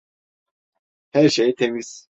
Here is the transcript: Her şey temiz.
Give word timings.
Her 1.13 1.29
şey 1.29 1.55
temiz. 1.55 2.07